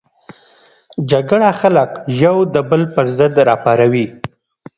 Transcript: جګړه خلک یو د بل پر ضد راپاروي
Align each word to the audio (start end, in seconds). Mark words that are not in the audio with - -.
جګړه 1.11 1.49
خلک 1.59 1.91
یو 2.23 2.37
د 2.53 2.55
بل 2.69 2.81
پر 2.93 3.05
ضد 3.17 3.35
راپاروي 3.49 4.05